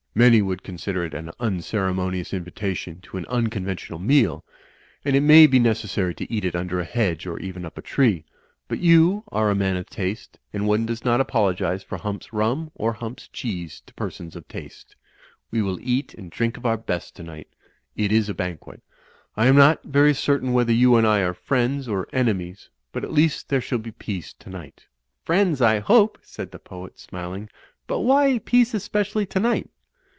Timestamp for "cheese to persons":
13.29-14.35